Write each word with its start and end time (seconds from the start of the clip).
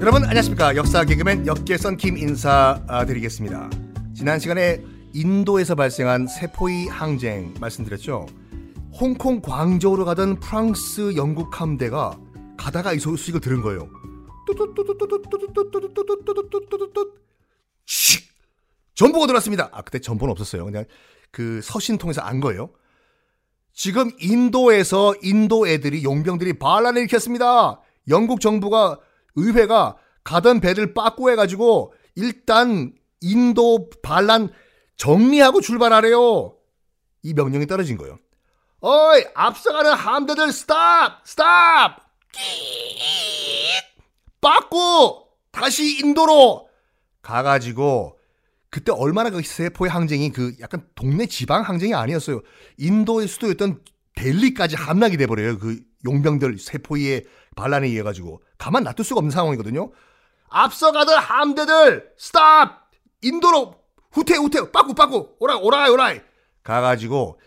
여러분 0.00 0.24
안녕하십니까 0.24 0.74
역사 0.74 1.04
개그맨 1.04 1.46
역계선 1.46 1.96
김 1.96 2.16
인사드리겠습니다. 2.16 3.70
지난 4.14 4.40
시간에 4.40 4.82
인도에서 5.14 5.76
발생한 5.76 6.26
세포의 6.26 6.88
항쟁 6.88 7.54
말씀드렸죠. 7.60 8.26
홍콩 8.92 9.40
광저우로 9.40 10.04
가던 10.04 10.40
프랑스 10.40 11.14
영국 11.16 11.60
함대가 11.60 12.18
가다가 12.56 12.92
이 12.92 12.98
소식을 12.98 13.40
들은 13.40 13.62
거예요. 13.62 13.88
씩 17.86 18.28
전보가 18.94 19.26
들어왔습니다. 19.26 19.70
아 19.72 19.82
그때 19.82 20.00
전보는 20.00 20.32
없었어요. 20.32 20.64
그냥 20.64 20.84
그 21.30 21.60
서신 21.62 21.96
통해서 21.96 22.22
안 22.22 22.40
거예요. 22.40 22.70
지금 23.72 24.10
인도에서 24.20 25.14
인도 25.22 25.66
애들이 25.66 26.04
용병들이 26.04 26.58
반란을 26.58 27.02
일으켰습니다. 27.02 27.80
영국 28.08 28.40
정부가 28.40 28.98
의회가 29.34 29.96
가던 30.24 30.60
배를 30.60 30.94
빠꾸해 30.94 31.36
가지고 31.36 31.94
일단 32.14 32.92
인도 33.20 33.88
반란 34.02 34.52
정리하고 34.96 35.60
출발하래요. 35.60 36.54
이 37.22 37.34
명령이 37.34 37.66
떨어진 37.66 37.96
거예요. 37.96 38.18
어이 38.80 39.24
앞서가는 39.34 39.92
함대들 39.92 40.52
stop 40.52 41.20
stop 41.24 42.00
빠꾸 44.40 45.24
다시 45.52 46.00
인도로 46.00 46.68
가가지고 47.22 48.18
그때 48.72 48.90
얼마나 48.90 49.28
그 49.28 49.42
세포이 49.42 49.90
항쟁이 49.90 50.32
그 50.32 50.54
약간 50.60 50.82
동네 50.94 51.26
지방 51.26 51.60
항쟁이 51.60 51.92
아니었어요. 51.92 52.40
인도의 52.78 53.28
수도였던 53.28 53.82
델리까지 54.14 54.76
함락이 54.76 55.18
돼버려요. 55.18 55.58
그 55.58 55.78
용병들 56.06 56.58
세포이 56.58 57.26
반란에 57.54 57.88
의해 57.88 58.02
가지고 58.02 58.42
가만 58.56 58.82
놔둘 58.84 59.04
수가 59.04 59.18
없는 59.18 59.30
상황이거든요. 59.30 59.92
앞서가던 60.48 61.18
함대들 61.18 62.12
stop 62.16 62.90
인도로 63.20 63.74
후퇴 64.10 64.36
후퇴 64.36 64.72
빠꾸 64.72 64.94
빠꾸 64.94 65.36
오라 65.38 65.58
오라이 65.58 65.90
오라이 65.90 66.20
가가지고 66.62 67.38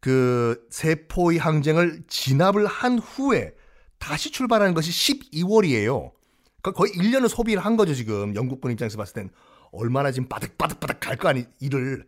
그 0.00 0.66
세포이 0.68 1.38
항쟁을 1.38 2.02
진압을 2.08 2.66
한 2.66 2.98
후에 2.98 3.54
다시 3.98 4.30
출발하는 4.30 4.74
것이 4.74 4.90
12월이에요. 4.90 6.12
그러니까 6.60 6.72
거의 6.72 6.92
1년을 6.92 7.28
소비를 7.28 7.64
한 7.64 7.78
거죠 7.78 7.94
지금 7.94 8.34
영국군 8.34 8.70
입장에서 8.70 8.98
봤을 8.98 9.14
땐 9.14 9.30
얼마나 9.76 10.10
지금 10.10 10.28
바득바득바득 10.28 11.00
갈 11.00 11.16
거 11.16 11.28
아니 11.28 11.44
일을 11.60 12.06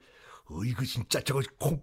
어이구 0.50 0.84
진짜 0.86 1.20
저거 1.20 1.41
콩 1.59 1.81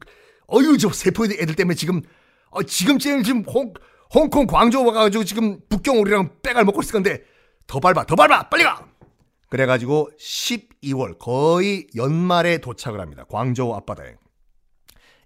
어유 0.53 0.78
저 0.78 0.90
세포 0.92 1.25
애들 1.25 1.56
때문에 1.56 1.75
지금 1.75 2.02
어, 2.50 2.64
지금 2.64 3.00
지금 3.00 3.44
홍 3.44 3.73
홍콩 4.14 4.45
광저우 4.45 4.86
와가지고 4.86 5.23
지금 5.23 5.59
북경 5.70 6.00
오리랑 6.00 6.38
빼갈 6.42 6.66
먹고 6.66 6.81
있을 6.81 6.94
건데 6.94 7.23
더 7.67 7.80
밟아 7.80 8.06
더 8.06 8.16
밟아 8.16 8.50
빨리 8.50 8.64
가! 8.64 8.88
그래가지고 9.50 10.12
12월 10.20 11.17
거의 11.20 11.88
연말에 11.95 12.59
도착을 12.59 13.00
합니다 13.00 13.25
광저우 13.30 13.73
앞바다에 13.75 14.16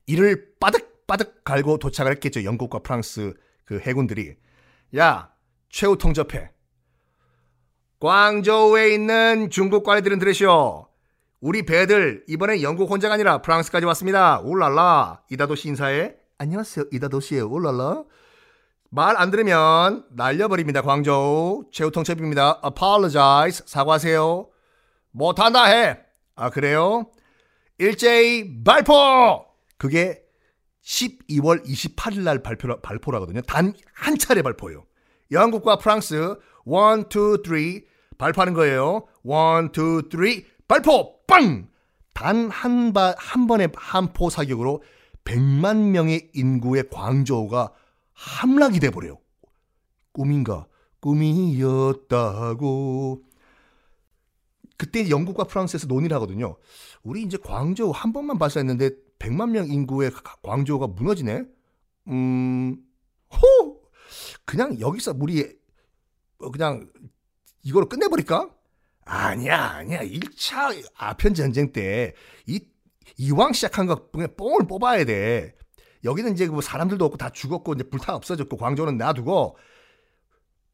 이를 0.05 0.53
빠득빠득 0.59 1.44
갈고 1.44 1.77
도착을 1.77 2.11
했겠죠 2.14 2.44
영국과 2.44 2.80
프랑스 2.80 3.33
그 3.66 3.80
해군들이. 3.80 4.36
야 4.97 5.33
최후 5.69 5.97
통접해 5.97 6.49
광저우에 8.00 8.94
있는 8.94 9.50
중국 9.50 9.84
관리들은 9.84 10.20
들으시오. 10.20 10.88
우리 11.40 11.66
배들 11.66 12.23
이번에 12.28 12.62
영국 12.62 12.89
혼자가 12.92 13.16
아니라 13.16 13.42
프랑스까지 13.42 13.86
왔습니다. 13.88 14.39
울랄라. 14.42 15.23
이다도시 15.31 15.70
인사해. 15.70 16.16
안녕하세요. 16.38 16.86
이다도시에 16.92 17.39
울랄라. 17.42 18.04
말 18.89 19.17
안 19.17 19.31
들으면 19.31 20.06
날려버립니다. 20.12 20.81
광저우. 20.84 21.66
최우통첩입니다. 21.72 22.62
apologize. 22.66 23.64
사과하세요. 23.66 24.48
못한다 25.11 25.66
해. 25.66 26.00
아 26.36 26.52
그래요? 26.52 27.10
일제히 27.80 28.64
발포! 28.64 29.45
그게 29.77 30.21
12월 30.83 31.66
28일 31.66 32.21
날 32.21 32.44
발표, 32.44 32.80
발포라거든요. 32.82 33.42
단 33.42 33.73
한 33.94 34.17
차례 34.20 34.42
발포예요. 34.44 34.86
영국과 35.32 35.77
프랑스 35.77 36.14
1, 36.14 36.36
2, 36.66 37.05
3 37.05 37.83
발표하는 38.17 38.54
거예요. 38.54 39.08
1, 39.23 39.32
2, 39.73 40.42
3 40.42 40.44
발포! 40.67 41.26
빵! 41.28 41.70
단한한 42.14 42.94
번의 43.48 43.70
한포 43.76 44.30
사격으로 44.30 44.82
100만 45.23 45.89
명의 45.92 46.30
인구의 46.33 46.89
광저우가 46.89 47.72
함락이 48.14 48.80
돼버려요. 48.80 49.20
꿈인가? 50.14 50.66
꿈이었다고. 51.00 52.48
그때 54.77 55.10
영국과 55.10 55.44
프랑스에서 55.44 55.88
논의를 55.88 56.16
하거든요. 56.16 56.58
우리 57.04 57.23
이제 57.23 57.38
광저우 57.38 57.92
한 57.94 58.14
번만 58.14 58.39
발사했는데 58.39 58.92
100만 59.20 59.52
명 59.52 59.67
인구의 59.67 60.11
광저우가 60.42 60.88
무너지네? 60.88 61.44
음, 62.08 62.77
호! 63.33 63.82
그냥 64.45 64.80
여기서 64.80 65.16
우리 65.20 65.58
그냥 66.52 66.89
이걸로 67.67 67.89
끝내버릴까? 67.89 68.50
아니야, 69.04 69.61
아니야. 69.72 70.00
1차 70.02 70.89
아편 70.95 71.33
전쟁 71.33 71.73
때 71.73 72.14
이 72.45 72.61
이왕 73.17 73.52
시작한 73.54 73.88
거 73.88 74.10
그냥 74.10 74.30
뽕을 74.38 74.67
뽑아야 74.67 75.04
돼. 75.04 75.54
여기는 76.04 76.33
이제 76.33 76.45
뭐 76.48 76.61
사람들도 76.61 77.04
없고 77.04 77.17
다 77.17 77.30
죽었고 77.30 77.73
이제 77.73 77.83
불타 77.83 78.16
없어졌고 78.16 78.56
광저우는 78.58 78.98
놔두고 78.98 79.58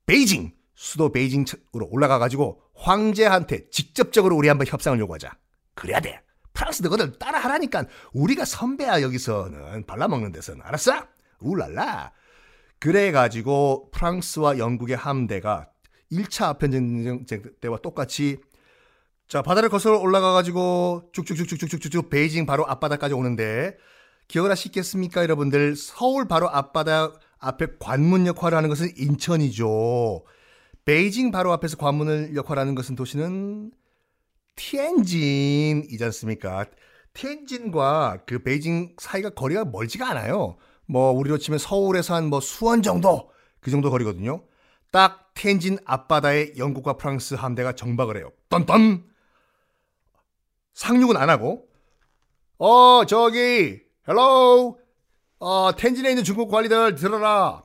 베이징 0.05 0.51
수도 0.75 1.11
베이징으로 1.11 1.87
올라가 1.89 2.19
가지고 2.19 2.61
황제한테 2.75 3.69
직접적으로 3.69 4.35
우리 4.35 4.47
한번 4.49 4.67
협상을 4.67 4.99
요구하자. 4.99 5.31
그래야 5.73 5.99
돼. 5.99 6.21
프랑스 6.53 6.83
너희들 6.83 7.17
따라하라니까 7.17 7.85
우리가 8.13 8.45
선배야 8.45 9.01
여기서는 9.01 9.85
발라먹는 9.87 10.31
데서는 10.31 10.61
알았어? 10.63 11.07
울랄라. 11.39 12.11
그래가지고 12.79 13.89
프랑스와 13.91 14.57
영국의 14.59 14.95
함대가 14.97 15.69
1차 16.13 16.45
아편전쟁 16.49 17.25
때와 17.59 17.79
똑같이 17.79 18.37
자 19.27 19.41
바다를 19.41 19.69
거슬러 19.69 19.99
올라가가지고 19.99 21.09
쭉쭉쭉쭉쭉쭉쭉 21.13 22.09
베이징 22.09 22.45
바로 22.45 22.67
앞바다까지 22.67 23.13
오는데 23.13 23.77
기억을 24.27 24.51
하시겠습니까 24.51 25.23
여러분들? 25.23 25.75
서울 25.75 26.27
바로 26.27 26.49
앞바다 26.49 27.13
앞에 27.39 27.67
관문 27.79 28.25
역할을 28.25 28.57
하는 28.57 28.69
것은 28.69 28.89
인천이죠. 28.97 30.23
베이징 30.85 31.31
바로 31.31 31.51
앞에서 31.53 31.77
관문을 31.77 32.35
역할하는 32.35 32.75
것은 32.75 32.95
도시는 32.95 33.71
티엔진이지 34.55 36.03
않습니까? 36.05 36.65
티엔진과 37.13 38.23
그 38.25 38.43
베이징 38.43 38.95
사이가 38.99 39.31
거리가 39.31 39.65
멀지가 39.65 40.09
않아요. 40.11 40.57
뭐 40.85 41.11
우리로 41.11 41.37
치면 41.37 41.59
서울에서 41.59 42.15
한 42.15 42.25
뭐 42.29 42.39
수원 42.39 42.81
정도 42.81 43.29
그 43.59 43.71
정도 43.71 43.89
거리거든요. 43.89 44.43
딱 44.91 45.22
텐진 45.33 45.77
앞바다에 45.85 46.53
영국과 46.57 46.93
프랑스 46.93 47.33
함대가 47.33 47.73
정박을 47.73 48.17
해요. 48.17 48.31
떤떤 48.49 49.03
상륙은 50.73 51.17
안 51.17 51.29
하고 51.29 51.67
어 52.57 53.03
저기 53.05 53.81
hello 54.07 54.79
어 55.39 55.71
텐진에 55.75 56.09
있는 56.09 56.23
중국 56.23 56.49
관리들 56.49 56.95
들어라. 56.95 57.63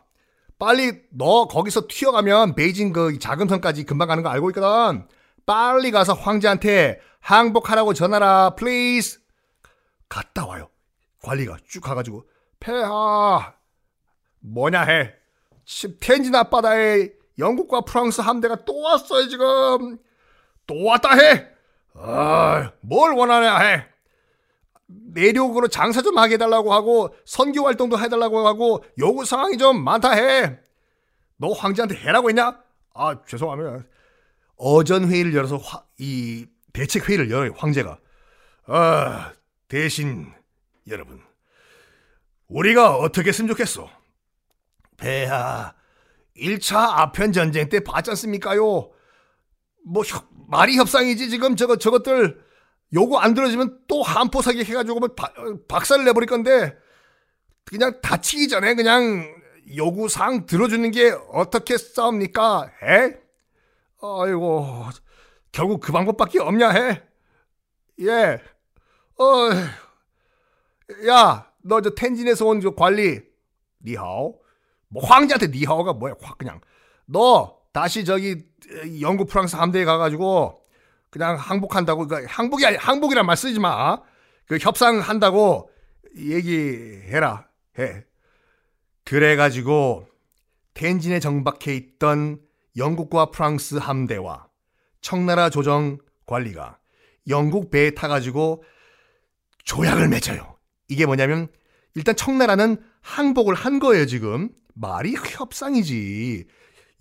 빨리 0.58 1.02
너 1.10 1.46
거기서 1.46 1.86
튀어가면 1.88 2.54
베이징 2.54 2.92
그 2.92 3.18
자금성까지 3.18 3.84
금방 3.84 4.08
가는 4.08 4.22
거 4.22 4.28
알고 4.28 4.50
있거든. 4.50 5.06
빨리 5.46 5.90
가서 5.90 6.14
황제한테 6.14 7.00
항복하라고 7.20 7.94
전하라. 7.94 8.56
Please. 8.56 9.20
갔다 10.08 10.46
와요. 10.46 10.68
관리가 11.22 11.58
쭉 11.68 11.80
가가지고 11.80 12.28
폐하 12.60 13.54
뭐냐 14.40 14.82
해. 14.82 15.14
텐진 16.00 16.34
앞바다에 16.34 17.17
영국과 17.38 17.82
프랑스 17.82 18.20
함대가 18.20 18.64
또 18.64 18.80
왔어요 18.80 19.28
지금 19.28 19.98
또 20.66 20.84
왔다 20.84 21.14
해. 21.14 21.48
아, 21.94 22.72
뭘 22.80 23.12
원하냐 23.12 23.58
해. 23.58 23.86
내륙으로 24.86 25.68
장사 25.68 26.00
좀 26.02 26.16
하게 26.18 26.34
해달라고 26.34 26.72
하고 26.72 27.14
선교 27.24 27.64
활동도 27.64 27.98
해달라고 27.98 28.46
하고 28.46 28.84
요구 28.98 29.24
사항이 29.24 29.58
좀 29.58 29.82
많다 29.82 30.12
해. 30.12 30.58
너 31.36 31.52
황제한테 31.52 31.96
해라고 31.96 32.28
했냐? 32.30 32.60
아 32.94 33.22
죄송합니다. 33.26 33.84
어전 34.56 35.08
회의를 35.08 35.34
열어서 35.34 35.56
화, 35.56 35.84
이 35.98 36.46
대책 36.72 37.08
회의를 37.08 37.30
열어요 37.30 37.52
황제가. 37.56 37.98
아 38.66 39.32
대신 39.68 40.32
여러분 40.88 41.22
우리가 42.48 42.96
어떻게 42.96 43.28
했으면 43.28 43.48
좋겠어? 43.48 43.88
폐하 44.96 45.74
1차 46.38 46.76
아편 46.76 47.32
전쟁 47.32 47.68
때 47.68 47.80
봤지 47.80 48.10
않습니까요? 48.10 48.90
뭐 49.86 50.02
말이 50.48 50.76
협상이지 50.76 51.30
지금 51.30 51.56
저거 51.56 51.76
저것들 51.76 52.42
요거 52.94 53.18
안 53.18 53.34
들어지면 53.34 53.80
또 53.86 54.02
한포 54.02 54.40
사격 54.42 54.66
해가지고 54.66 55.00
뭐 55.00 55.08
바, 55.14 55.32
박살을 55.68 56.04
내버릴 56.06 56.28
건데 56.28 56.76
그냥 57.64 58.00
다치기 58.00 58.48
전에 58.48 58.74
그냥 58.74 59.26
요구사항 59.76 60.46
들어주는 60.46 60.90
게 60.90 61.10
어떻게 61.32 61.76
싸웁니까? 61.76 62.70
해? 62.82 63.16
아이고, 64.00 64.84
결국 65.52 65.80
그 65.80 65.92
방법밖에 65.92 66.38
없냐 66.40 66.70
해? 66.70 67.02
예. 68.00 68.40
어, 69.18 69.50
야, 71.08 71.50
너 71.62 71.80
저 71.82 71.90
텐진에서 71.90 72.46
온 72.46 72.60
저 72.62 72.74
관리, 72.74 73.20
니하오? 73.84 74.40
뭐 74.88 75.04
황제한테 75.04 75.48
니하오가 75.48 75.92
뭐야? 75.92 76.14
확 76.20 76.38
그냥. 76.38 76.60
너 77.06 77.58
다시 77.72 78.04
저기 78.04 78.44
영국 79.00 79.28
프랑스 79.28 79.56
함대에 79.56 79.84
가가지고 79.84 80.60
그냥 81.10 81.36
항복한다고 81.36 82.06
그러니까 82.06 82.32
항복이 82.32 82.66
아니 82.66 82.76
항복이란 82.76 83.26
말 83.26 83.36
쓰지 83.36 83.60
마. 83.60 84.00
그 84.46 84.58
협상한다고 84.58 85.70
얘기해라. 86.16 87.48
해. 87.78 88.04
그래가지고 89.04 90.06
텐진에 90.74 91.20
정박해 91.20 91.74
있던 91.74 92.40
영국과 92.76 93.30
프랑스 93.30 93.76
함대와 93.76 94.48
청나라 95.00 95.50
조정 95.50 95.98
관리가 96.26 96.78
영국 97.28 97.70
배에 97.70 97.90
타가지고 97.90 98.62
조약을 99.64 100.08
맺어요. 100.08 100.56
이게 100.88 101.06
뭐냐면 101.06 101.48
일단 101.94 102.16
청나라는 102.16 102.82
항복을 103.00 103.54
한 103.54 103.78
거예요 103.78 104.06
지금 104.06 104.50
말이 104.80 105.14
협상이지. 105.14 106.46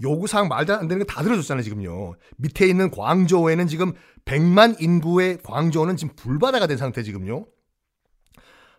요구사항 0.03 0.47
말도 0.47 0.73
안 0.75 0.87
되는 0.87 1.05
거 1.05 1.11
다 1.11 1.23
들어줬잖아요 1.23 1.63
지금요. 1.63 2.15
밑에 2.37 2.67
있는 2.67 2.91
광저우에는 2.91 3.67
지금 3.67 3.93
100만 4.25 4.81
인구의 4.81 5.39
광저우는 5.43 5.97
지금 5.97 6.15
불바다가 6.15 6.67
된 6.67 6.77
상태 6.77 7.01
지금요. 7.03 7.45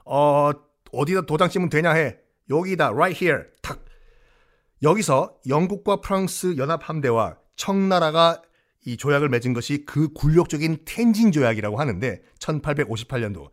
어 0.05 0.51
어디다 0.93 1.23
도장 1.23 1.49
찍으면 1.49 1.69
되냐 1.71 1.91
해. 1.93 2.17
여기다 2.51 2.89
right 2.91 3.25
here. 3.25 3.45
탁. 3.63 3.85
여기서 4.83 5.37
영국과 5.49 6.01
프랑스 6.01 6.57
연합 6.57 6.89
함대와 6.89 7.37
청나라가 7.57 8.41
이 8.87 8.97
조약을 8.97 9.29
맺은 9.29 9.53
것이 9.53 9.85
그 9.85 10.13
굴욕적인 10.13 10.85
텐진 10.87 11.33
조약이라고 11.33 11.79
하는데 11.79 12.23
1858년도. 12.39 13.51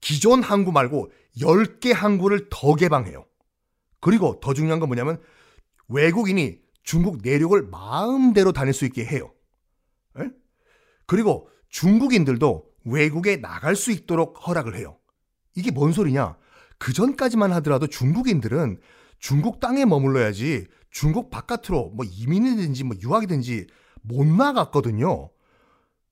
기존 0.00 0.42
항구 0.42 0.72
말고 0.72 1.10
10개 1.38 1.92
항구를 1.92 2.48
더 2.50 2.74
개방해요. 2.74 3.26
그리고 4.04 4.38
더 4.38 4.52
중요한 4.52 4.80
건 4.80 4.90
뭐냐면 4.90 5.18
외국인이 5.88 6.58
중국 6.82 7.20
내륙을 7.22 7.62
마음대로 7.62 8.52
다닐 8.52 8.74
수 8.74 8.84
있게 8.84 9.02
해요. 9.02 9.32
에? 10.20 10.28
그리고 11.06 11.48
중국인들도 11.70 12.66
외국에 12.84 13.40
나갈 13.40 13.74
수 13.74 13.90
있도록 13.92 14.46
허락을 14.46 14.76
해요. 14.76 14.98
이게 15.56 15.70
뭔 15.70 15.92
소리냐? 15.92 16.36
그 16.78 16.92
전까지만 16.92 17.50
하더라도 17.54 17.86
중국인들은 17.86 18.78
중국 19.18 19.58
땅에 19.58 19.86
머물러야지 19.86 20.66
중국 20.90 21.30
바깥으로 21.30 21.92
뭐 21.94 22.04
이민이든지 22.04 22.84
뭐 22.84 22.94
유학이든지 23.00 23.68
못 24.02 24.26
나갔거든요. 24.26 25.30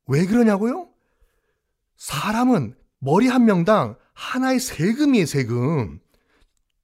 왜 0.06 0.24
그러냐고요? 0.24 0.88
사람은 1.98 2.74
머리 3.00 3.26
한 3.26 3.44
명당 3.44 3.98
하나의 4.14 4.60
세금이에요, 4.60 5.26
세금. 5.26 6.00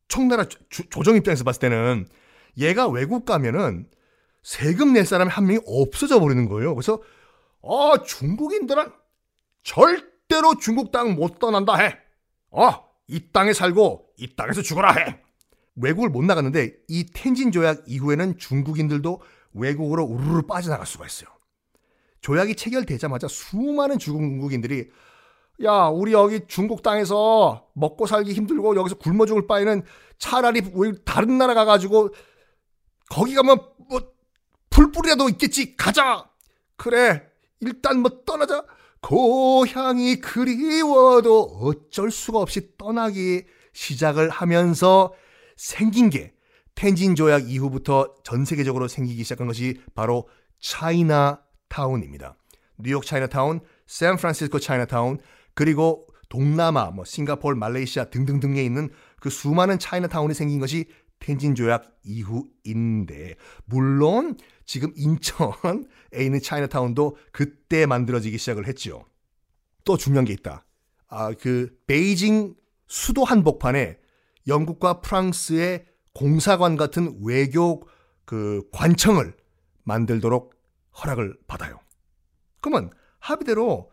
청나라 0.08 0.44
조, 0.44 0.58
조정 0.88 1.16
입장에서 1.16 1.44
봤을 1.44 1.60
때는 1.60 2.08
얘가 2.56 2.88
외국 2.88 3.25
가면은 3.25 3.87
세금 4.43 4.93
낼 4.94 5.05
사람이 5.05 5.31
한 5.31 5.46
명이 5.46 5.60
없어져 5.66 6.20
버리는 6.20 6.49
거예요. 6.49 6.75
그래서 6.75 7.00
어, 7.60 8.02
중국인들은 8.02 8.90
절대로 9.62 10.56
중국 10.60 10.90
땅 10.90 11.14
못 11.14 11.38
떠난다 11.38 11.76
해. 11.76 11.96
어, 12.50 12.88
이 13.06 13.31
땅에 13.32 13.52
살고 13.52 14.10
이 14.16 14.34
땅에서 14.34 14.62
죽어라 14.62 14.93
해. 14.93 15.20
외국을 15.76 16.08
못 16.08 16.25
나갔는데 16.25 16.75
이 16.88 17.06
텐진 17.12 17.52
조약 17.52 17.84
이후에는 17.87 18.38
중국인들도 18.38 19.22
외국으로 19.52 20.05
우르르 20.05 20.43
빠져나갈 20.43 20.87
수가 20.87 21.06
있어요. 21.06 21.28
조약이 22.20 22.56
체결되자마자 22.56 23.28
수많은 23.28 23.99
중국인들이 23.99 24.90
야, 25.64 25.87
우리 25.87 26.12
여기 26.12 26.46
중국 26.46 26.82
땅에서 26.82 27.66
먹고 27.72 28.06
살기 28.06 28.32
힘들고 28.32 28.76
여기서 28.76 28.96
굶어 28.96 29.26
죽을 29.26 29.46
바에는 29.46 29.82
차라리 30.19 30.62
다른 31.05 31.38
나라 31.38 31.55
가가지고 31.55 32.10
거기 33.10 33.34
가면 33.34 33.58
뭐 33.88 34.00
풀뿌리라도 34.70 35.28
있겠지. 35.31 35.76
가자. 35.76 36.31
그래. 36.76 37.22
일단 37.60 38.00
뭐 38.00 38.22
떠나자. 38.25 38.64
고향이 39.00 40.16
그리워도 40.16 41.43
어쩔 41.62 42.10
수가 42.10 42.40
없이 42.40 42.76
떠나기 42.76 43.44
시작을 43.72 44.28
하면서 44.28 45.12
생긴 45.56 46.10
게 46.10 46.32
텐진 46.75 47.14
조약 47.14 47.49
이후부터 47.49 48.14
전 48.25 48.44
세계적으로 48.44 48.88
생기기 48.88 49.22
시작한 49.22 49.46
것이 49.46 49.81
바로 49.94 50.28
차이나 50.60 51.43
타운입니다. 51.69 52.37
뉴욕 52.78 53.05
차이나타운, 53.05 53.60
샌프란시스코 53.87 54.58
차이나타운, 54.60 55.19
그리고 55.58 56.06
동남아, 56.28 56.93
뭐 56.93 57.05
싱가포르, 57.05 57.56
말레이시아 57.56 58.10
등등등에 58.10 58.62
있는 58.62 58.90
그 59.19 59.28
수많은 59.28 59.81
차이나타운이 59.81 60.32
생긴 60.32 60.60
것이 60.60 60.87
텐진 61.19 61.56
조약 61.56 61.99
이후인데 62.05 63.34
물론 63.64 64.37
지금 64.64 64.93
인천에 64.94 65.82
있는 66.14 66.40
차이나타운도 66.40 67.16
그때 67.32 67.87
만들어지기 67.87 68.38
시작을 68.38 68.69
했지요. 68.69 69.05
또 69.82 69.96
중요한 69.96 70.26
게 70.26 70.32
있다. 70.32 70.64
아, 71.08 71.32
그 71.32 71.76
베이징 71.88 72.55
수도 72.87 73.25
한복판에 73.25 73.99
영국과 74.46 75.00
프랑스의 75.00 75.87
공사관 76.14 76.76
같은 76.76 77.19
외교 77.25 77.82
그 78.25 78.62
관청을 78.70 79.34
만들도록 79.82 80.55
허락을 81.02 81.37
받아요. 81.49 81.81
그러면 82.60 82.93
합의대로 83.19 83.90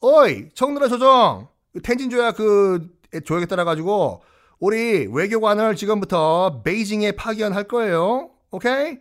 어이 0.00 0.48
청나라 0.54 0.88
조정 0.88 1.48
텐진 1.82 2.10
조약 2.10 2.36
그 2.36 2.88
조약에 3.24 3.46
따라 3.46 3.64
가지고 3.64 4.22
우리 4.58 5.06
외교관을 5.06 5.76
지금부터 5.76 6.62
베이징에 6.62 7.12
파견할 7.12 7.64
거예요. 7.64 8.30
오케이? 8.50 8.98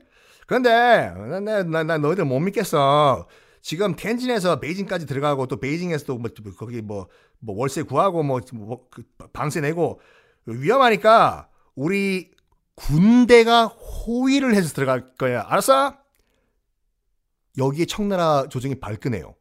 그런데 0.47 1.13
나, 1.42 1.63
나, 1.63 1.83
나 1.83 1.97
너희들 1.97 2.25
못 2.25 2.39
믿겠어. 2.39 3.27
지금 3.62 3.95
텐진에서 3.95 4.59
베이징까지 4.59 5.06
들어가고 5.06 5.47
또 5.47 5.59
베이징에서도 5.59 6.18
뭐 6.18 6.30
거기 6.57 6.81
뭐, 6.81 7.07
뭐 7.39 7.57
월세 7.57 7.81
구하고 7.81 8.21
뭐, 8.21 8.39
뭐그 8.53 9.03
방세 9.33 9.59
내고 9.62 10.00
위험하니까 10.45 11.50
우리 11.74 12.31
군대가 12.75 13.65
호위를 13.65 14.53
해서 14.53 14.74
들어갈 14.74 15.15
거야. 15.15 15.46
알았어? 15.48 15.98
여기에 17.58 17.86
청나라 17.86 18.48
조정이 18.50 18.75
발끈해요. 18.75 19.34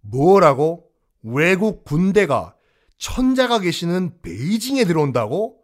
뭐라고? 0.00 0.87
외국 1.22 1.84
군대가 1.84 2.54
천자가 2.98 3.60
계시는 3.60 4.20
베이징에 4.22 4.84
들어온다고? 4.84 5.58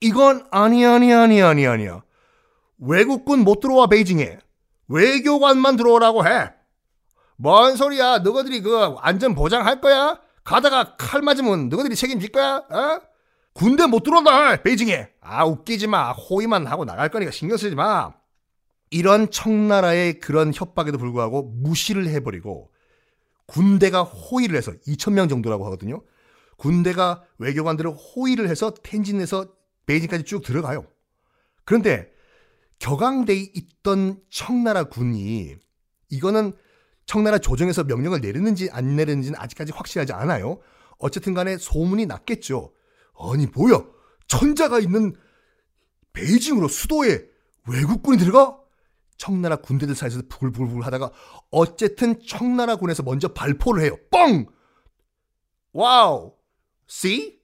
이건 0.00 0.46
아니 0.50 0.84
아니 0.84 1.12
아니 1.12 1.42
아니 1.42 1.66
아니야. 1.66 2.02
외국군 2.78 3.40
못 3.40 3.60
들어와 3.60 3.86
베이징에. 3.86 4.38
외교관만 4.88 5.76
들어오라고 5.76 6.26
해. 6.26 6.50
뭔 7.36 7.76
소리야? 7.76 8.18
너희들이 8.18 8.60
그 8.62 8.96
안전 9.00 9.34
보장할 9.34 9.80
거야? 9.80 10.20
가다가 10.44 10.96
칼 10.96 11.22
맞으면 11.22 11.68
너희들이 11.68 11.96
책임질 11.96 12.30
거야? 12.30 12.56
어? 12.56 13.00
군대 13.52 13.86
못 13.86 14.02
들어온다 14.02 14.62
베이징에. 14.62 15.10
아 15.20 15.44
웃기지 15.44 15.86
마. 15.86 16.12
호의만 16.12 16.66
하고 16.66 16.84
나갈 16.84 17.08
거니까 17.08 17.30
신경 17.30 17.56
쓰지 17.56 17.74
마. 17.74 18.12
이런 18.90 19.30
청나라의 19.30 20.20
그런 20.20 20.52
협박에도 20.54 20.98
불구하고 20.98 21.42
무시를 21.42 22.08
해버리고 22.08 22.70
군대가 23.46 24.02
호의를 24.02 24.56
해서 24.56 24.72
2천명 24.86 25.28
정도라고 25.28 25.64
하거든요. 25.66 26.02
군대가 26.56 27.22
외교관들을 27.38 27.90
호의를 27.90 28.48
해서 28.48 28.72
텐진에서 28.74 29.54
베이징까지 29.86 30.24
쭉 30.24 30.42
들어가요. 30.42 30.86
그런데 31.64 32.10
격앙돼 32.78 33.34
있던 33.34 34.20
청나라 34.30 34.84
군이 34.84 35.56
이거는 36.10 36.52
청나라 37.06 37.38
조정에서 37.38 37.84
명령을 37.84 38.20
내리는지 38.20 38.68
안 38.72 38.96
내리는지는 38.96 39.38
아직까지 39.38 39.72
확실하지 39.72 40.12
않아요. 40.12 40.60
어쨌든 40.98 41.34
간에 41.34 41.56
소문이 41.56 42.06
났겠죠. 42.06 42.72
아니 43.18 43.46
뭐야 43.46 43.84
천자가 44.28 44.80
있는 44.80 45.14
베이징으로 46.12 46.68
수도에 46.68 47.26
외국군이 47.68 48.18
들어가? 48.18 48.58
청나라 49.16 49.56
군대들 49.56 49.94
사이에서 49.94 50.20
부글부글 50.28 50.84
하다가 50.86 51.10
어쨌든 51.50 52.20
청나라 52.26 52.76
군에서 52.76 53.02
먼저 53.02 53.28
발포를 53.28 53.82
해요. 53.84 53.96
뻥! 54.10 54.46
Wow! 55.72 56.34
See? 56.88 57.40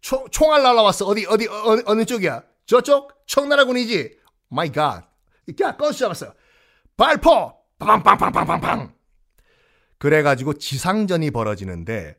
초, 0.00 0.26
총알 0.30 0.62
날라왔어. 0.62 1.06
어디, 1.06 1.26
어디, 1.26 1.46
어느, 1.48 1.82
어느 1.86 2.04
쪽이야? 2.04 2.42
저쪽? 2.66 3.12
청나라 3.26 3.64
군이지? 3.64 4.18
My 4.48 4.70
God. 4.72 5.08
야, 5.60 5.76
꺼서 5.76 5.92
잡았어. 5.92 6.34
발포! 6.96 7.54
빵빵빵빵빵빵! 7.78 8.94
그래가지고 9.98 10.54
지상전이 10.54 11.30
벌어지는데 11.30 12.16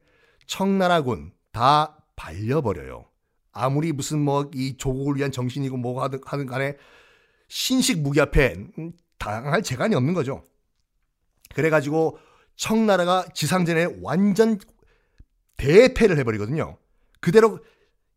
청나라군 0.47 1.33
다 1.51 1.97
발려버려요. 2.15 3.05
아무리 3.51 3.91
무슨 3.91 4.21
뭐 4.21 4.49
이 4.53 4.77
조국을 4.77 5.17
위한 5.17 5.31
정신이고 5.31 5.77
뭐가 5.77 6.09
하든 6.25 6.45
간에 6.45 6.77
신식 7.51 7.99
무기 7.99 8.21
앞에 8.21 8.55
음, 8.79 8.93
당할 9.19 9.61
재간이 9.61 9.93
없는 9.93 10.13
거죠. 10.13 10.47
그래가지고 11.53 12.17
청나라가 12.55 13.25
지상전에 13.33 13.87
완전 14.01 14.57
대패를 15.57 16.17
해버리거든요. 16.19 16.77
그대로 17.19 17.59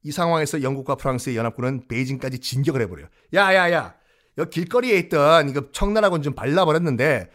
이 0.05 0.13
상황에서 0.13 0.63
영국과 0.63 0.95
프랑스의 0.95 1.37
연합군은 1.37 1.89
베이징까지 1.89 2.39
진격을 2.39 2.81
해버려요. 2.83 3.09
야야야, 3.35 3.97
여기 4.39 4.51
길거리에 4.51 4.99
있던 4.99 5.49
이거 5.49 5.69
청나라군 5.73 6.23
좀 6.23 6.37
발라버렸는데, 6.37 7.29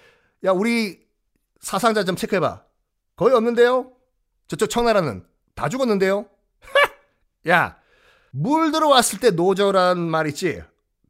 야 0.46 0.52
우리 0.52 1.02
사상자 1.60 2.06
좀 2.06 2.16
체크해봐. 2.16 2.64
거의 3.18 3.36
없는데요? 3.36 3.92
저쪽 4.48 4.70
청나라는 4.70 5.26
다 5.54 5.68
죽었는데요? 5.68 6.30
야, 7.50 7.78
물 8.32 8.72
들어왔을 8.72 9.20
때 9.20 9.32
노저란 9.32 10.00
말 10.00 10.28
있지? 10.28 10.62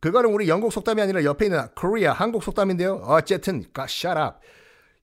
그거는 0.01 0.31
우리 0.31 0.47
영국 0.47 0.71
속담이 0.71 1.01
아니라 1.01 1.23
옆에 1.23 1.45
있는 1.45 1.67
코리아 1.75 2.13
한국 2.13 2.43
속담인데요. 2.43 3.01
어쨌든 3.05 3.63
가샤랍. 3.73 4.39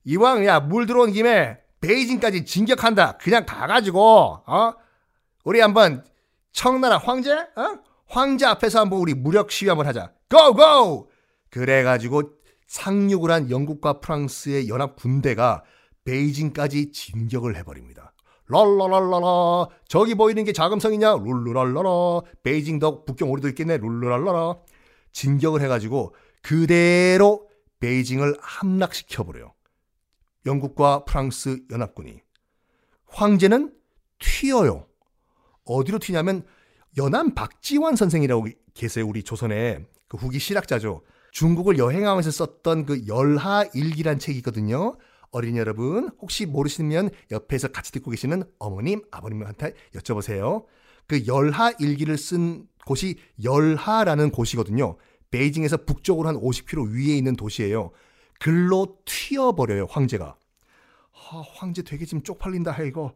이왕 0.05 0.45
야 0.45 0.59
물 0.59 0.85
들어온 0.87 1.11
김에 1.11 1.59
베이징까지 1.81 2.45
진격한다. 2.45 3.17
그냥 3.17 3.45
가가지고 3.45 3.99
어 4.45 4.73
우리 5.43 5.59
한번 5.59 6.03
청나라 6.51 6.97
황제 6.97 7.31
어 7.33 7.79
황제 8.07 8.45
앞에서 8.45 8.79
한번 8.79 8.99
우리 8.99 9.13
무력 9.13 9.51
시위 9.51 9.69
한번 9.69 9.85
하자. 9.85 10.11
고고. 10.29 11.09
그래가지고 11.51 12.23
상륙을 12.67 13.31
한 13.31 13.49
영국과 13.51 13.99
프랑스의 13.99 14.67
연합 14.69 14.95
군대가 14.95 15.63
베이징까지 16.05 16.91
진격을 16.91 17.55
해버립니다. 17.57 18.13
랄라랄라라 18.49 19.67
저기 19.87 20.15
보이는 20.15 20.43
게 20.45 20.53
자금성이냐 20.53 21.17
룰루랄라라 21.17 22.21
베이징도 22.43 23.03
북경 23.03 23.29
오리도 23.29 23.49
있겠네 23.49 23.77
룰루랄라라 23.77 24.55
진격을 25.17 25.61
해가지고 25.61 26.13
그대로 26.43 27.49
베이징을 27.79 28.37
함락시켜버려요. 28.39 29.51
영국과 30.45 31.05
프랑스 31.05 31.63
연합군이. 31.71 32.21
황제는 33.07 33.73
튀어요. 34.19 34.85
어디로 35.65 35.97
튀냐면 35.97 36.45
연안 36.97 37.33
박지원 37.33 37.95
선생이라고 37.95 38.47
계세요. 38.75 39.07
우리 39.07 39.23
조선에 39.23 39.87
그 40.07 40.17
후기 40.17 40.37
실학자죠. 40.37 41.01
중국을 41.31 41.79
여행하면서 41.79 42.29
썼던 42.29 42.85
그 42.85 43.07
열하일기란 43.07 44.19
책이 44.19 44.37
있거든요. 44.39 44.97
어린이 45.31 45.57
여러분 45.57 46.11
혹시 46.21 46.45
모르시면 46.45 47.09
옆에서 47.31 47.69
같이 47.69 47.91
듣고 47.91 48.11
계시는 48.11 48.43
어머님 48.59 49.01
아버님한테 49.09 49.73
여쭤보세요. 49.95 50.65
그 51.07 51.25
열하일기를 51.25 52.17
쓴 52.19 52.67
곳이 52.85 53.17
열하라는 53.43 54.31
곳이거든요. 54.31 54.97
베이징에서 55.31 55.77
북쪽으로 55.77 56.27
한 56.27 56.35
50km 56.35 56.93
위에 56.93 57.15
있는 57.15 57.35
도시예요. 57.35 57.91
글로 58.39 58.97
튀어버려요 59.05 59.85
황제가. 59.89 60.37
아, 61.13 61.43
황제 61.55 61.81
되게 61.81 62.05
지금 62.05 62.23
쪽팔린다 62.23 62.71
해 62.71 62.87
이거. 62.87 63.13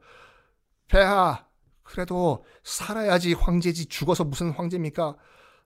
폐하 0.88 1.46
그래도 1.84 2.46
살아야지 2.64 3.34
황제지 3.34 3.86
죽어서 3.86 4.24
무슨 4.24 4.52
황제입니까? 4.52 5.16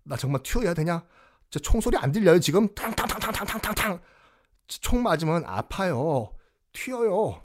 나 0.04 0.16
정말 0.18 0.44
튀어야 0.44 0.74
되냐? 0.74 1.04
저 1.50 1.60
총소리 1.60 1.98
안 1.98 2.12
들려요 2.12 2.40
지금? 2.40 2.74
탕탕탕탕탕탕탕 2.76 4.02
총 4.68 5.04
맞으면 5.04 5.44
아파요. 5.46 6.32
튀어요. 6.74 7.42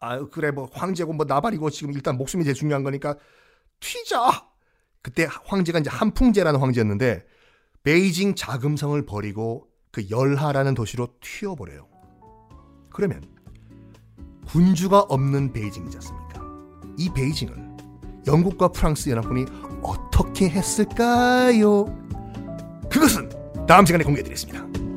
아유 0.00 0.28
그래 0.30 0.50
뭐 0.50 0.68
황제고 0.72 1.12
뭐 1.12 1.24
나발이고 1.24 1.70
지금 1.70 1.92
일단 1.92 2.16
목숨이 2.16 2.44
제일 2.44 2.54
중요한 2.54 2.82
거니까 2.82 3.16
튀자. 3.80 4.48
그때 5.02 5.26
황제가 5.44 5.80
이제 5.80 5.90
한풍제라는 5.90 6.60
황제였는데 6.60 7.26
베이징 7.84 8.34
자금성을 8.34 9.04
버리고 9.04 9.68
그 9.92 10.08
열하라는 10.10 10.74
도시로 10.74 11.08
튀어버려요. 11.20 11.86
그러면 12.90 13.22
군주가 14.46 15.00
없는 15.00 15.52
베이징이지 15.52 15.96
않습니까? 15.98 16.40
이 16.96 17.10
베이징을 17.14 17.54
영국과 18.26 18.68
프랑스 18.68 19.10
연합군이 19.10 19.44
어떻게 19.82 20.48
했을까요? 20.48 21.84
그것은 22.90 23.28
다음 23.66 23.84
시간에 23.84 24.02
공개해드리겠습니다. 24.04 24.93